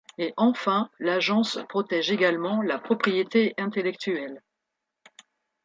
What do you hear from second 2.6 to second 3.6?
la Propriété